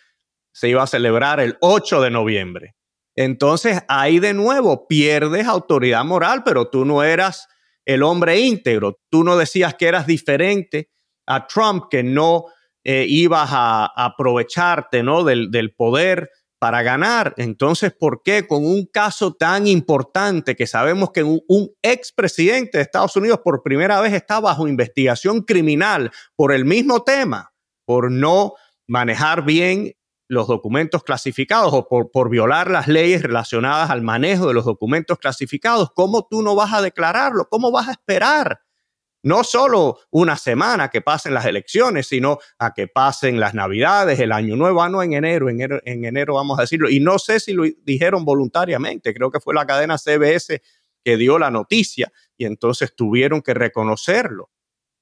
[0.54, 2.76] se iba a celebrar el 8 de noviembre.
[3.16, 7.48] Entonces ahí de nuevo pierdes autoridad moral, pero tú no eras
[7.86, 9.00] el hombre íntegro.
[9.10, 10.90] Tú no decías que eras diferente
[11.26, 12.46] a Trump, que no
[12.84, 15.24] eh, ibas a, aprovecharte ¿no?
[15.24, 17.34] Del, poder para ganar.
[17.38, 22.84] Entonces, ¿por qué con un caso tan importante que sabemos que un, un expresidente de
[22.84, 27.54] Estados Unidos por primera vez está bajo investigación criminal por el mismo tema,
[27.86, 28.54] por no
[28.88, 29.94] manejar bien
[30.28, 35.92] los documentos clasificados o por, violar las leyes relacionadas al manejo de los documentos clasificados,
[35.94, 37.48] ¿cómo tú no vas a declararlo?
[37.50, 38.62] ¿Cómo vas a esperar?
[39.22, 44.34] No solo una semana que pasen las elecciones, sino a que pasen las navidades, el
[44.34, 46.90] año nuevo, ah, no en enero, en enero, en enero vamos a decirlo.
[46.90, 50.62] Y no sé si lo dijeron voluntariamente, creo que fue la cadena CBS
[51.04, 54.50] que dio la noticia y entonces tuvieron que reconocerlo.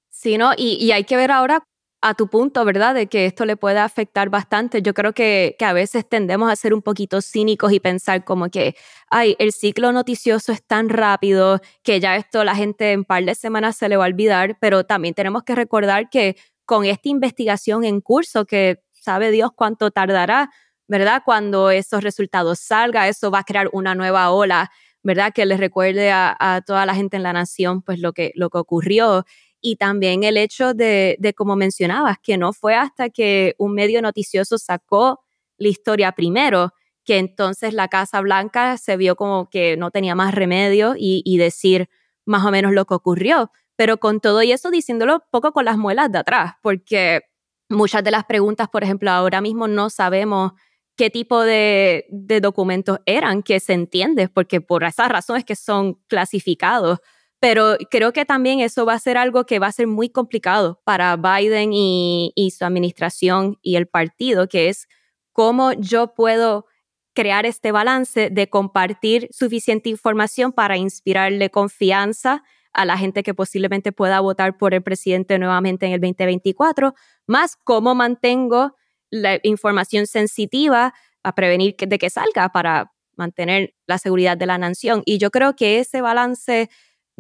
[0.10, 0.53] Sí, ¿no?
[0.55, 1.63] Y, y, hay que ver ahora
[2.02, 2.96] a tu punto, ¿verdad?
[2.96, 4.82] De que esto le puede afectar bastante.
[4.82, 8.50] Yo creo que, que, a veces tendemos a ser un poquito cínicos y pensar como
[8.50, 8.76] que,
[9.10, 13.36] ay, el ciclo noticioso es tan rápido que ya esto la gente en par de
[13.36, 17.84] semanas se le va a olvidar, pero también tenemos que recordar que con esta investigación
[17.86, 20.50] en curso, que sabe Dios cuánto tardará,
[20.88, 21.22] ¿verdad?
[21.24, 24.72] Cuando esos resultados salgan, eso va a crear una nueva ola,
[25.04, 25.34] ¿verdad?
[25.34, 28.50] Que les recuerde a, a toda la gente en la nación, pues lo que, lo
[28.50, 29.26] que ocurrió
[29.62, 34.58] y también el hecho de, como mencionabas, que no fue hasta que un medio noticioso
[34.58, 35.21] sacó
[35.58, 36.74] la historia primero,
[37.06, 41.38] que entonces la Casa Blanca se vio como que no tenía más remedio y, y
[41.38, 41.89] decir
[42.26, 43.52] más o menos lo que ocurrió.
[43.76, 47.21] Pero con todo y eso diciéndolo poco con las muelas de atrás, porque
[47.69, 50.54] muchas de las preguntas, por ejemplo, ahora mismo no sabemos
[50.95, 55.95] qué tipo de, de documentos eran, que se entiende, porque por esas razones que son
[56.08, 57.00] clasificados
[57.41, 60.80] pero creo que también eso va a ser algo que va a ser muy complicado
[60.84, 64.88] para Biden y, su administración y el partido, que es
[65.34, 66.67] cómo yo puedo
[67.15, 73.91] crear este balance de compartir suficiente información para inspirarle confianza a la gente que posiblemente
[73.91, 76.93] pueda votar por el presidente nuevamente en el 2024,
[77.25, 78.75] más cómo mantengo
[79.10, 85.01] la información sensitiva a prevenir de que salga para mantener la seguridad de la nación.
[85.06, 86.69] Y yo creo que ese balance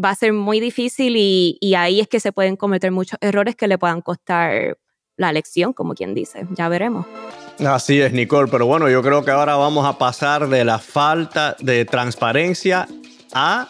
[0.03, 3.67] va a ser muy difícil y, ahí es que se pueden cometer muchos errores que
[3.67, 4.77] le puedan costar
[5.17, 6.47] la elección, como quien dice.
[6.51, 7.05] Ya veremos.
[7.65, 11.55] Así es, Nicole, pero bueno, yo creo que ahora vamos a pasar de la falta
[11.59, 12.87] de transparencia
[13.33, 13.69] a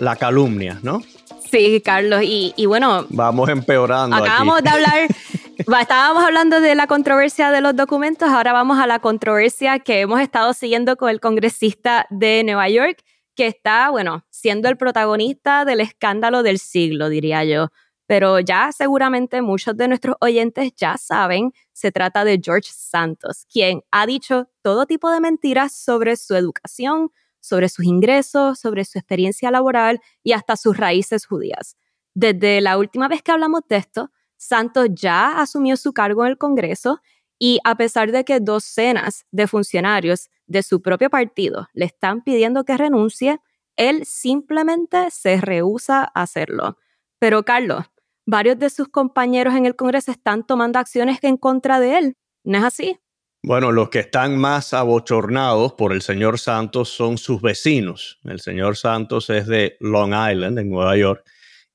[0.00, 1.02] la calumnia, ¿no?
[1.50, 3.06] Sí, Carlos, y, bueno.
[3.08, 4.16] Vamos empeorando.
[4.16, 5.08] Acabamos de hablar,
[5.80, 10.20] estábamos hablando de la controversia de los documentos, ahora vamos a la controversia que hemos
[10.20, 13.02] estado siguiendo con el congresista de Nueva York,
[13.40, 17.68] que está, bueno, siendo el protagonista del escándalo del siglo, diría yo.
[18.06, 23.80] Pero ya seguramente muchos de nuestros oyentes ya saben, se trata de George Santos, quien
[23.92, 29.50] ha dicho todo tipo de mentiras sobre su educación, sobre sus ingresos, sobre su experiencia
[29.50, 31.78] laboral y hasta sus raíces judías.
[32.12, 36.36] Desde la última vez que hablamos de esto, Santos ya asumió su cargo en el
[36.36, 37.00] Congreso
[37.42, 42.64] y a pesar de que docenas de funcionarios de su propio partido le están pidiendo
[42.64, 43.40] que renuncie,
[43.76, 46.76] él simplemente se rehúsa a hacerlo.
[47.18, 47.86] Pero Carlos,
[48.26, 52.16] varios de sus compañeros en el Congreso están tomando acciones en contra de él.
[52.44, 52.98] ¿No es así?
[53.42, 58.18] Bueno, los que están más abochornados por el señor Santos son sus vecinos.
[58.24, 61.24] El señor Santos es de Long Island, en Nueva York,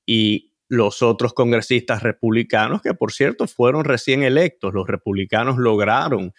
[0.06, 6.32] y los otros congresistas republicanos, que por cierto fueron recién electos, los republicanos lograron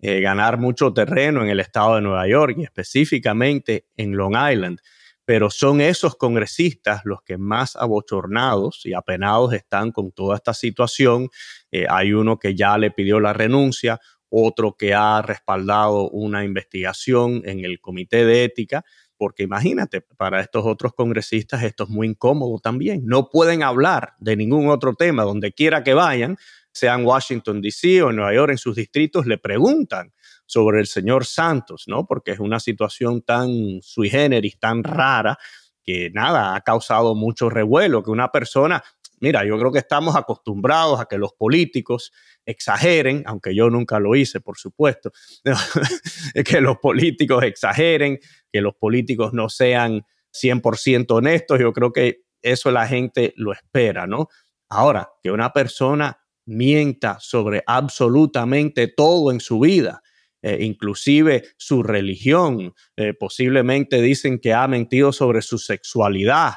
[0.00, 4.78] eh, ganar mucho terreno en el estado de Nueva York y específicamente en Long Island.
[5.24, 11.28] Pero son esos congresistas los que más abochornados y apenados están con toda esta situación.
[11.72, 17.42] Eh, hay uno que ya le pidió la renuncia, otro que ha respaldado una investigación
[17.44, 18.84] en el Comité de Ética,
[19.18, 23.02] porque imagínate, para estos otros congresistas esto es muy incómodo también.
[23.04, 26.38] No pueden hablar de ningún otro tema donde quiera que vayan,
[26.72, 28.02] sea en Washington, D.C.
[28.02, 30.12] o en Nueva York, en sus distritos, le preguntan
[30.46, 32.06] sobre el señor Santos, ¿no?
[32.06, 35.38] Porque es una situación tan sui generis, tan rara,
[35.82, 38.84] que nada, ha causado mucho revuelo, que una persona,
[39.20, 42.12] mira, yo creo que estamos acostumbrados a que los políticos
[42.44, 45.12] exageren, aunque yo nunca lo hice, por supuesto,
[46.44, 48.18] que los políticos exageren,
[48.52, 50.02] que los políticos no sean
[50.32, 54.28] 100% honestos, yo creo que eso la gente lo espera, ¿no?
[54.68, 60.02] Ahora, que una persona mienta sobre absolutamente todo en su vida,
[60.40, 66.54] eh, inclusive su religión, eh, posiblemente dicen que ha mentido sobre su sexualidad,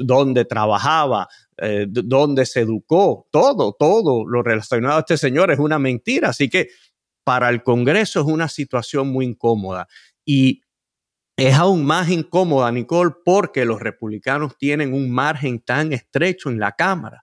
[0.00, 5.78] dónde trabajaba, eh, dónde se educó, todo, todo lo relacionado a este señor es una
[5.78, 6.30] mentira.
[6.30, 6.68] Así que
[7.24, 9.86] para el Congreso es una situación muy incómoda
[10.24, 10.62] y
[11.36, 16.72] es aún más incómoda, Nicole, porque los republicanos tienen un margen tan estrecho en la
[16.72, 17.22] Cámara.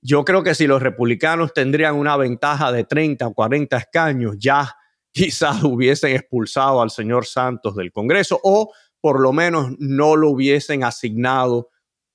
[0.00, 4.76] Yo creo que si los republicanos tendrían una ventaja de 30 o 40 escaños, ya
[5.12, 10.84] quizás hubiesen expulsado al señor Santos del Congreso o por lo menos no lo hubiesen
[10.84, 11.68] asignado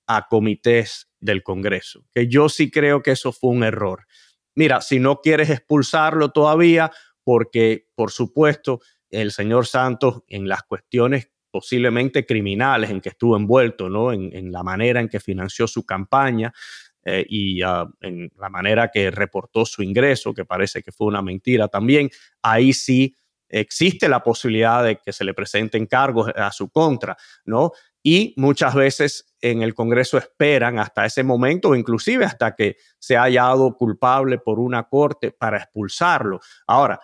[0.08, 4.06] a comités del Congreso, que yo sí creo que eso fue un error.
[4.56, 6.92] Mira, si no quieres expulsarlo todavía,
[7.24, 13.88] porque por supuesto el señor Santos en las cuestiones posiblemente criminales en que estuvo envuelto,
[13.88, 14.12] ¿no?
[14.12, 16.52] En, la manera en que financió su campaña
[17.06, 21.22] eh, y ah, en la manera que reportó su ingreso, que parece que fue una
[21.22, 22.10] mentira también,
[22.42, 23.16] ahí sí
[23.50, 27.72] existe la posibilidad de que se le presenten cargos a su contra, ¿no?
[28.04, 33.44] Y muchas veces en el Congreso esperan hasta ese momento inclusive hasta que se haya
[33.44, 36.42] hallado culpable por una corte para expulsarlo.
[36.68, 37.00] Ahora,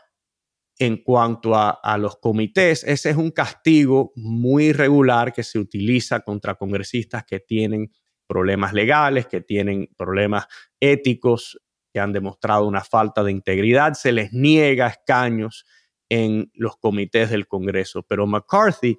[0.77, 6.21] en cuanto a, a, los comités, ese es un castigo muy regular que se utiliza
[6.21, 7.91] contra congresistas que tienen
[8.27, 10.47] problemas legales, que tienen problemas
[10.79, 11.59] éticos,
[11.91, 13.93] que han demostrado una falta de integridad.
[13.93, 15.65] Se les niega escaños
[16.09, 18.03] en los comités del Congreso.
[18.03, 18.97] Pero McCarthy,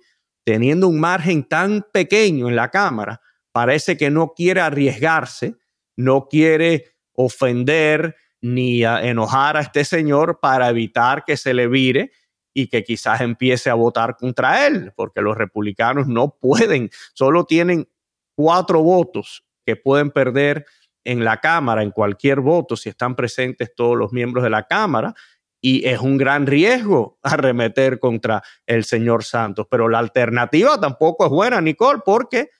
[0.51, 3.21] teniendo un margen tan pequeño en la Cámara,
[3.53, 5.55] parece que no quiere arriesgarse,
[5.95, 12.11] no quiere ofender ni enojar a este señor para evitar que se le vire
[12.53, 17.89] y que quizás empiece a votar contra él, porque los republicanos no pueden, solo tienen
[18.35, 20.67] cuatro votos que pueden perder
[21.05, 25.15] en la Cámara, en cualquier voto, si están presentes todos los miembros de la Cámara,
[25.61, 29.67] y es un gran riesgo arremeter contra el señor Santos.
[29.71, 32.51] Pero la alternativa tampoco es buena, Nicole, porque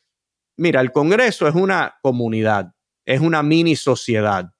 [0.61, 2.75] Mira, el Congreso es una comunidad,
[3.07, 4.53] es una mini sociedad.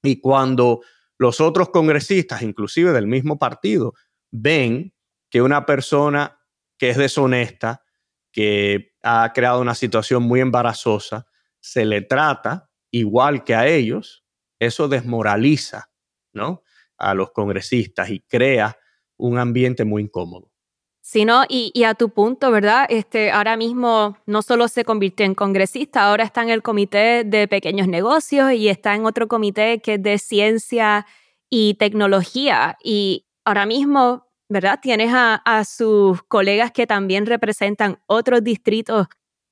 [0.00, 0.82] Y cuando
[1.18, 3.94] los otros congresistas, inclusive del mismo partido,
[4.30, 4.94] ven
[5.28, 6.38] que una persona
[6.78, 7.82] que es deshonesta,
[8.30, 11.26] que ha creado una situación muy embarazosa,
[11.58, 14.24] se le trata igual que a ellos,
[14.60, 15.90] eso desmoraliza
[16.32, 16.62] ¿no?
[17.00, 18.76] A los congresistas y crea
[19.16, 20.50] un ambiente muy incómodo.
[21.02, 22.86] Sí, y, y, a tu punto, ¿verdad?
[22.88, 27.48] Este, ahora mismo no solo se convirtió en congresista, ahora está en el comité de
[27.48, 31.06] pequeños negocios y está en otro comité que es de ciencia
[31.48, 32.76] y tecnología.
[32.84, 34.78] Y ahora mismo, ¿verdad?
[34.80, 39.08] Tienes a sus colegas que también representan otros distritos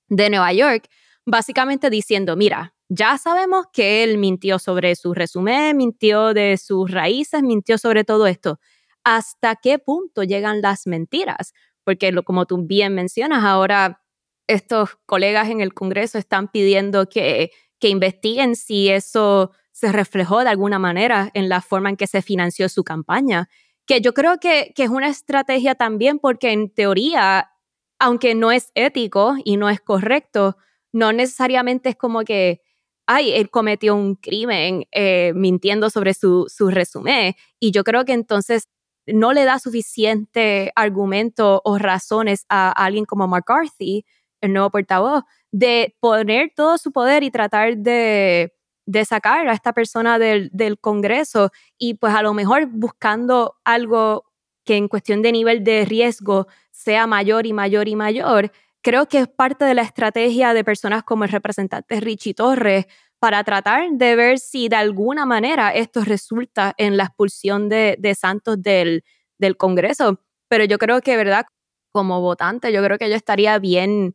[0.09, 0.89] de Nueva York.
[1.27, 7.43] básicamente diciendo, mira, ya sabemos que él mintió sobre su resumen, mintió de sus raíces,
[7.43, 8.59] mintió sobre todo esto.
[9.05, 11.53] ¿Hasta qué punto llegan las mentiras?
[11.85, 14.03] Porque como tú bien mencionas, ahora
[14.47, 20.49] estos colegas en el Congreso están pidiendo que, que investiguen si eso se reflejó de
[20.51, 23.49] alguna manera en la forma en que se financió su campaña,
[23.87, 27.51] que yo creo que, que es una estrategia también porque en teoría,
[27.99, 30.57] aunque no es ético y no es correcto,
[30.93, 32.61] no necesariamente es como que,
[33.09, 37.35] ay, él cometió un crimen eh, mintiendo sobre su, su resumen.
[37.59, 38.65] Y yo creo que entonces
[39.07, 44.05] no le da suficiente argumento o razones a alguien como McCarthy,
[44.43, 48.53] el nuevo portavoz, de poner todo su poder y tratar de
[48.89, 54.25] de sacar a esta persona del, del Congreso y pues a lo mejor buscando algo
[54.65, 58.51] que en cuestión de nivel de riesgo sea mayor y mayor y mayor,
[58.83, 62.87] creo que es parte de la estrategia de personas como el representante Richie Torres
[63.19, 68.63] para tratar de ver si de alguna manera esto resulta en la expulsión de, Santos
[68.63, 69.05] del,
[69.39, 70.21] del Congreso.
[70.49, 71.47] Pero yo creo que, ¿verdad?
[71.93, 74.15] Como votante, yo creo que yo estaría bien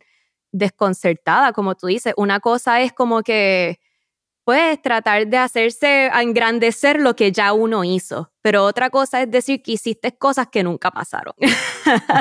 [0.52, 2.14] desconcertada, como tú dices.
[2.18, 3.80] Una cosa es como que
[4.44, 8.32] pues tratar de hacerse engrandecer lo que ya uno hizo.
[8.42, 11.34] Pero otra cosa es decir que hiciste cosas que nunca pasaron.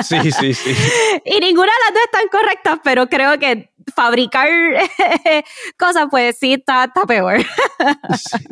[0.03, 0.75] Sí, sí, sí.
[1.25, 4.49] y ninguna de las dos están correctas, pero creo que fabricar
[5.79, 7.37] cosas, pues sí, está, peor.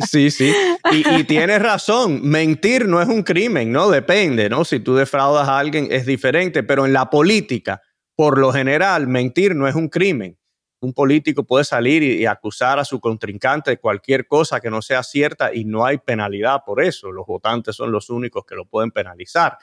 [0.09, 0.55] sí, sí.
[0.93, 3.89] Y, y, tienes razón, mentir no es un crimen, ¿no?
[3.89, 4.63] Depende, ¿no?
[4.63, 7.81] Si tú defraudas a alguien es diferente, pero en la política,
[8.15, 10.37] por lo general, mentir no es un crimen
[10.81, 15.03] un político puede salir y, acusar a su contrincante de cualquier cosa que no sea
[15.03, 17.11] cierta y no hay penalidad por eso.
[17.11, 19.57] Los votantes son los únicos que lo pueden penalizar.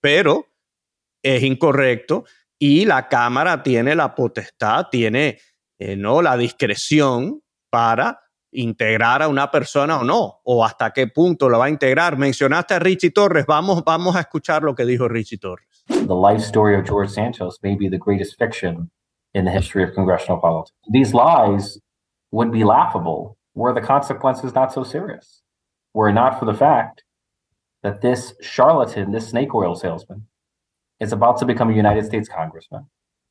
[0.00, 0.48] Pero
[1.22, 2.24] es incorrecto
[2.58, 5.38] y la Cámara tiene la potestad, tiene
[5.78, 6.20] eh, ¿no?
[6.22, 8.20] la discreción para
[8.50, 12.16] integrar a una persona o no, o hasta qué punto lo va a integrar.
[12.18, 15.84] Mencionaste a Richie Torres, vamos, vamos a escuchar lo que dijo Richie Torres.
[15.86, 18.90] The life story of George Santos may be the greatest fiction
[19.34, 20.76] in the history of congressional politics.
[20.90, 21.78] These lies
[22.30, 25.42] would be laughable were the consequences not so serious,
[25.92, 27.04] were it not for the fact
[27.82, 30.26] that this charlatan, this snake oil salesman,
[31.00, 32.86] is about to become a United States congressman,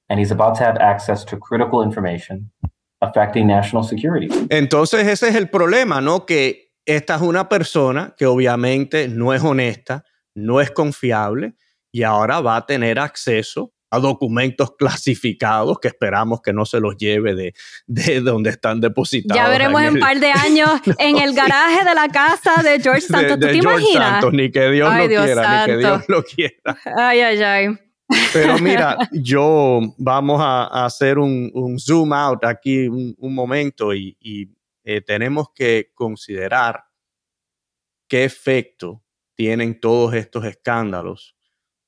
[0.10, 2.52] and he's about to have access to critical information
[3.02, 4.28] affecting national security.
[4.50, 6.26] Entonces ese es el problema, ¿no?
[6.26, 10.04] Que esta es una persona que obviamente no es honesta,
[10.36, 11.56] no es confiable
[11.92, 16.98] y ahora va a tener acceso a documentos clasificados que esperamos que no se los
[16.98, 17.54] lleve de,
[17.86, 19.40] de donde están depositados.
[19.40, 23.02] Ya veremos en un par de años en el garaje de la casa de George
[23.02, 23.40] Santos.
[23.40, 24.10] ¿Tú te George imaginas?
[24.10, 26.78] Santos, ni que Dios lo quiera, ni que Dios lo quiera.
[26.98, 27.78] Ay, ay, ay.
[28.34, 34.18] Pero mira, yo vamos a, hacer un, zoom out aquí un, momento y,
[34.84, 36.84] eh, tenemos que considerar
[38.08, 39.04] qué efecto
[39.36, 41.33] tienen todos estos escándalos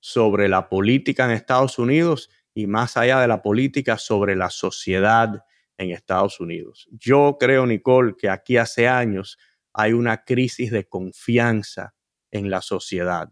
[0.05, 5.43] sobre la política en Estados Unidos y más allá de la política sobre la sociedad
[5.79, 6.87] en Estados Unidos.
[6.91, 9.39] Yo creo, Nicole, que aquí hace años
[9.73, 11.95] hay una crisis de confianza
[12.29, 13.31] en la sociedad.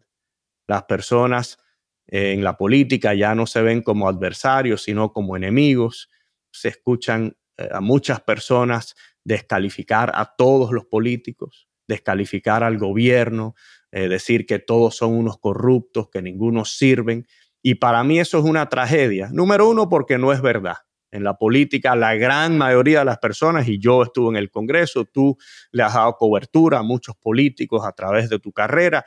[0.67, 1.59] Las personas
[2.07, 6.09] en la política ya no se ven como adversarios, sino como enemigos.
[6.51, 13.53] Se escuchan eh, a muchas personas descalificar a todos los políticos, descalificar al gobierno,
[13.95, 17.27] eh, decir que todos son unos corruptos, que ninguno sirven.
[17.61, 19.29] Y para mí eso es una tragedia.
[19.31, 20.77] Número uno, porque no es verdad.
[21.11, 25.05] En la política, la gran mayoría de las personas, y yo estuve en el Congreso,
[25.05, 25.37] tú
[25.71, 29.05] le has dado cobertura a muchos políticos a través de tu carrera,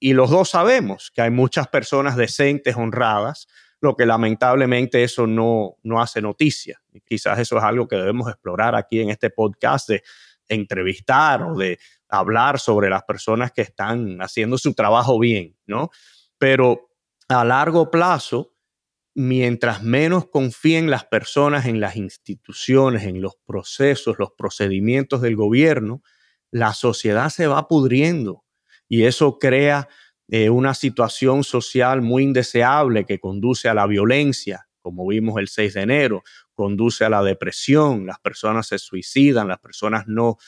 [0.00, 3.46] y los dos sabemos que hay muchas personas decentes, honradas,
[3.80, 6.82] lo que lamentablemente eso no, no hace noticia.
[7.04, 10.02] Quizás eso es algo que debemos explorar aquí en este podcast de
[10.48, 11.78] entrevistar o de
[12.18, 15.90] hablar sobre las personas que están haciendo su trabajo bien, ¿no?
[16.38, 16.90] Pero
[17.28, 18.54] a largo plazo,
[19.14, 26.02] mientras menos confíen las personas en las instituciones, en los procesos, los procedimientos del gobierno,
[26.50, 28.44] la sociedad se va pudriendo
[28.88, 29.88] y eso crea
[30.28, 35.74] eh, una situación social muy indeseable que conduce a la violencia, como vimos el 6
[35.74, 36.22] de enero,
[36.54, 40.38] conduce a la depresión, las personas se suicidan, las personas no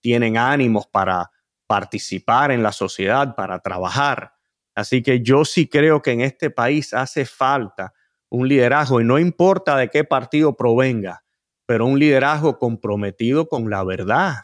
[0.00, 1.30] tienen ánimos para
[1.66, 4.32] participar en la sociedad, para trabajar.
[4.74, 7.92] Así que yo sí creo que en este país hace falta
[8.28, 11.24] un liderazgo y no importa de qué partido provenga,
[11.66, 14.34] pero un liderazgo comprometido con la verdad.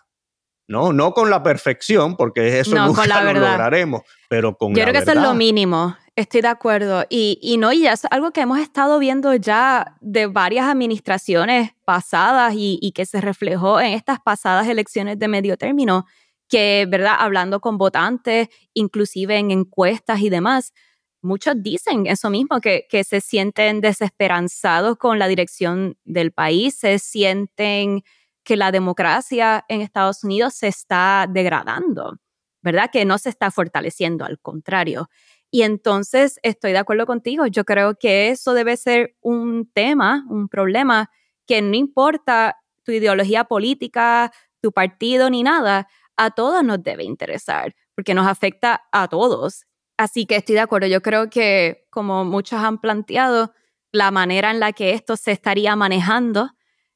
[0.69, 4.93] No, no con la perfección, porque eso no, nunca lo lograremos, pero con Yo creo
[4.93, 5.97] que eso es lo mínimo.
[6.15, 7.05] Estoy de acuerdo.
[7.09, 12.53] Y, y no, y es algo que hemos estado viendo ya de varias administraciones pasadas
[12.55, 16.05] y, y, que se reflejó en estas pasadas elecciones de medio término,
[16.49, 17.17] que, ¿verdad?
[17.19, 20.75] Hablando con votantes, inclusive en encuestas y demás,
[21.23, 26.99] muchos dicen eso mismo, que, que se sienten desesperanzados con la dirección del país, se
[26.99, 28.03] sienten
[28.45, 32.19] que la democracia en Estados Unidos se está degradando,
[32.61, 32.91] ¿verdad?
[32.93, 35.09] Que no se está fortaleciendo, al contrario.
[35.55, 40.49] Y entonces estoy de acuerdo contigo, yo creo que eso debe ser un tema, un
[40.49, 41.11] problema,
[41.47, 44.33] que no importa tu ideología política,
[44.63, 49.67] tu partido ni nada, a todos nos debe interesar, porque nos afecta a todos.
[49.99, 53.53] Así que estoy de acuerdo, yo creo que como muchos han planteado,
[53.93, 56.49] la manera en la que esto se estaría manejando,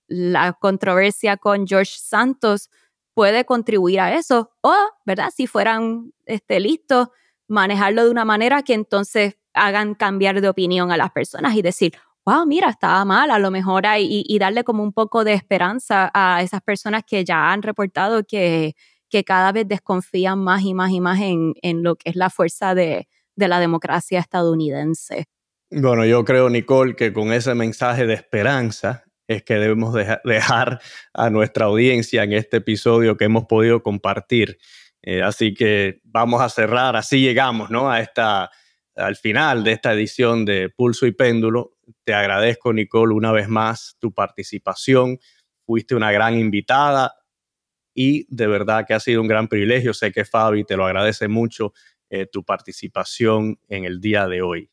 [0.09, 2.71] la controversia con George Santos
[3.13, 5.31] puede contribuir a eso, o, ¿verdad?
[5.37, 7.09] Si fueran este, listos,
[7.49, 11.95] manejarlo de una manera que entonces hagan cambiar de opinión a las personas y decir,
[12.25, 16.11] wow, mira, estaba mal, a lo mejor hay, y, darle como un poco de esperanza
[16.13, 18.75] a esas personas que ya han reportado que,
[19.09, 22.29] que cada vez desconfían más y más y más en, en lo que es la
[22.29, 25.27] fuerza de, de la democracia estadounidense.
[25.71, 29.95] Bueno, yo creo, Nicole, que con ese mensaje de esperanza es que debemos
[30.25, 30.81] dejar
[31.13, 34.59] a nuestra audiencia en este episodio que hemos podido compartir.
[35.07, 37.89] Eh, así que vamos a cerrar, así llegamos ¿no?
[37.89, 38.51] a esta,
[38.97, 41.77] al final de esta edición de Pulso y Péndulo.
[42.05, 45.21] Te agradezco, Nicole, una vez más tu participación.
[45.65, 47.15] Fuiste una gran invitada
[47.95, 49.95] y de verdad que ha sido un gran privilegio.
[49.95, 51.73] Sé que Fabi te lo agradece mucho
[52.11, 54.71] eh, tu participación en el día de hoy.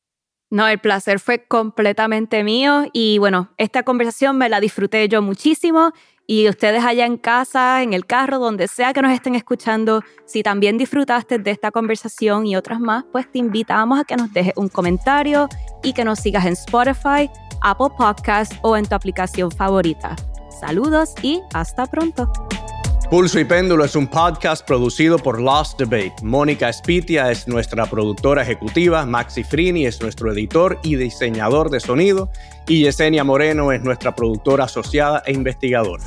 [0.49, 5.93] No, el placer fue completamente mío y bueno, esta conversación me la disfruté yo muchísimo
[6.26, 10.41] y ustedes allá en casa, en el carro, donde sea que nos estén escuchando, si
[10.41, 14.53] también disfrutaste de esta conversación y otras más, pues te invitamos a que nos dejes
[14.55, 15.49] un comentario
[15.84, 17.30] y que nos sigas en Spotify,
[17.61, 20.15] Apple Podcast o en tu aplicación favorita.
[20.61, 22.32] Saludos y hasta pronto.
[23.09, 26.15] Pulso y Péndulo es un podcast producido por Lost Debate.
[26.24, 32.32] Mónica Espitia es nuestra productora ejecutiva, Maxi Frini es nuestro editor y diseñador de sonido
[32.68, 36.03] y Yesenia Moreno es nuestra productora asociada e investigadora.